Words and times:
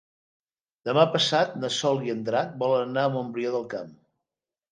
Demà 0.87 1.03
passat 1.15 1.51
na 1.65 1.69
Sol 1.75 2.01
i 2.07 2.13
en 2.15 2.25
Drac 2.29 2.57
volen 2.63 2.89
anar 2.93 3.05
a 3.09 3.11
Montbrió 3.17 3.51
del 3.57 3.67
Camp. 3.75 3.93